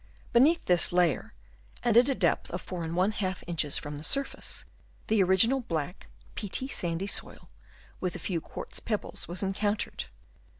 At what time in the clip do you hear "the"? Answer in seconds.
3.99-4.03, 5.05-5.21